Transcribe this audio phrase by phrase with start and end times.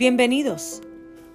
[0.00, 0.80] Bienvenidos.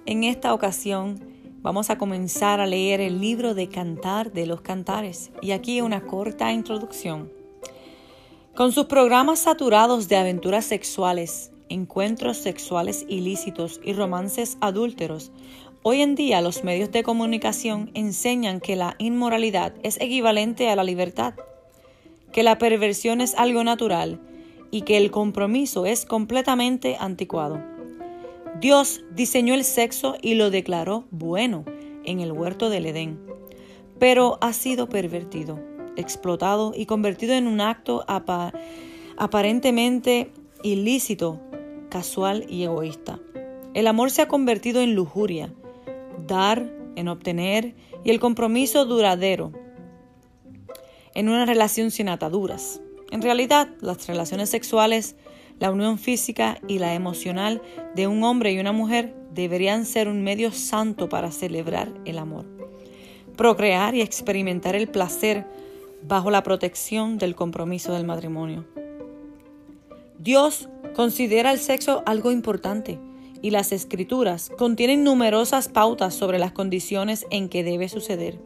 [0.06, 1.20] En esta ocasión
[1.62, 6.04] vamos a comenzar a leer el libro de Cantar de los Cantares y aquí una
[6.04, 7.30] corta introducción.
[8.56, 15.30] Con sus programas saturados de aventuras sexuales, encuentros sexuales ilícitos y romances adúlteros,
[15.84, 20.82] hoy en día los medios de comunicación enseñan que la inmoralidad es equivalente a la
[20.82, 21.34] libertad,
[22.32, 24.18] que la perversión es algo natural
[24.72, 27.75] y que el compromiso es completamente anticuado.
[28.60, 31.64] Dios diseñó el sexo y lo declaró bueno
[32.04, 33.20] en el huerto del Edén,
[33.98, 35.60] pero ha sido pervertido,
[35.96, 38.04] explotado y convertido en un acto
[39.18, 40.30] aparentemente
[40.62, 41.38] ilícito,
[41.90, 43.20] casual y egoísta.
[43.74, 45.52] El amor se ha convertido en lujuria,
[46.26, 49.52] dar, en obtener y el compromiso duradero,
[51.14, 52.80] en una relación sin ataduras.
[53.10, 55.14] En realidad, las relaciones sexuales
[55.58, 57.62] la unión física y la emocional
[57.94, 62.44] de un hombre y una mujer deberían ser un medio santo para celebrar el amor,
[63.36, 65.46] procrear y experimentar el placer
[66.02, 68.64] bajo la protección del compromiso del matrimonio.
[70.18, 72.98] Dios considera el sexo algo importante
[73.42, 78.38] y las escrituras contienen numerosas pautas sobre las condiciones en que debe suceder.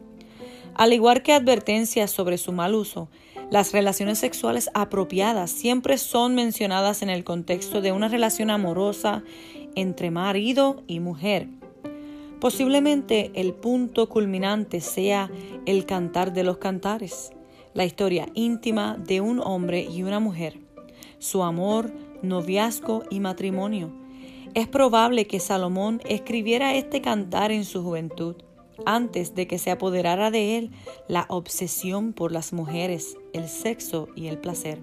[0.75, 3.09] Al igual que advertencias sobre su mal uso,
[3.49, 9.23] las relaciones sexuales apropiadas siempre son mencionadas en el contexto de una relación amorosa
[9.75, 11.49] entre marido y mujer.
[12.39, 15.29] Posiblemente el punto culminante sea
[15.65, 17.31] el cantar de los cantares,
[17.73, 20.59] la historia íntima de un hombre y una mujer,
[21.19, 23.91] su amor, noviazgo y matrimonio.
[24.53, 28.35] Es probable que Salomón escribiera este cantar en su juventud
[28.85, 30.71] antes de que se apoderara de él
[31.07, 34.79] la obsesión por las mujeres, el sexo y el placer.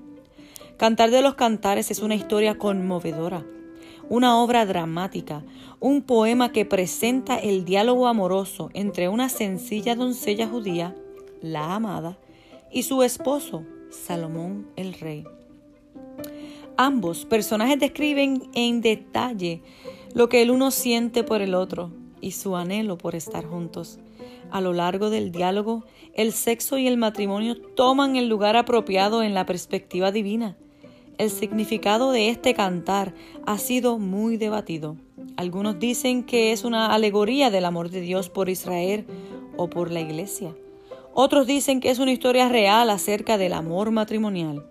[0.76, 3.44] Cantar de los Cantares es una historia conmovedora,
[4.08, 5.42] una obra dramática,
[5.80, 10.94] un poema que presenta el diálogo amoroso entre una sencilla doncella judía,
[11.40, 12.18] la amada,
[12.70, 15.24] y su esposo, Salomón el rey.
[16.76, 19.62] Ambos personajes describen en detalle
[20.14, 21.90] lo que el uno siente por el otro,
[22.20, 23.98] y su anhelo por estar juntos.
[24.50, 25.84] A lo largo del diálogo,
[26.14, 30.56] el sexo y el matrimonio toman el lugar apropiado en la perspectiva divina.
[31.18, 33.14] El significado de este cantar
[33.44, 34.96] ha sido muy debatido.
[35.36, 39.04] Algunos dicen que es una alegoría del amor de Dios por Israel
[39.56, 40.54] o por la iglesia.
[41.12, 44.64] Otros dicen que es una historia real acerca del amor matrimonial.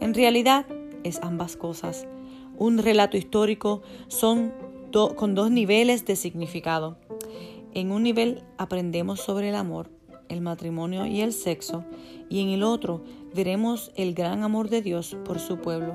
[0.00, 0.66] En realidad
[1.04, 2.06] es ambas cosas.
[2.58, 4.52] Un relato histórico son
[4.90, 6.96] con dos niveles de significado.
[7.74, 9.88] En un nivel aprendemos sobre el amor,
[10.28, 11.84] el matrimonio y el sexo,
[12.28, 13.02] y en el otro
[13.32, 15.94] veremos el gran amor de Dios por su pueblo.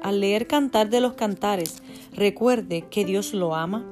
[0.00, 3.84] Al leer Cantar de los Cantares, recuerde que Dios lo ama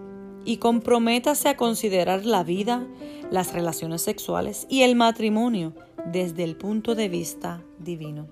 [0.45, 2.87] y comprométase a considerar la vida,
[3.33, 5.73] las relaciones sexuales y el matrimonio
[6.13, 8.29] desde el punto de vista divino.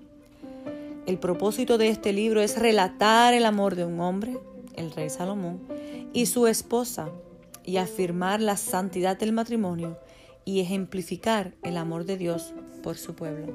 [1.05, 4.37] El propósito de este libro es relatar el amor de un hombre,
[4.77, 5.59] el rey Salomón,
[6.11, 7.09] y su esposa,
[7.65, 9.97] y afirmar la santidad del matrimonio
[10.45, 13.53] y ejemplificar el amor de Dios por su pueblo.